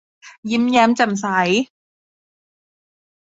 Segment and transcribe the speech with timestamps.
[0.51, 1.27] ยิ้มแย้มแจ่มใส